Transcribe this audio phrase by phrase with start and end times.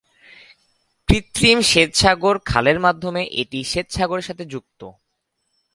[1.09, 4.81] কৃত্রিম শ্বেত সাগর খালের মাধ্যমে এটি শ্বেত সাগরের সাথে যুক্ত।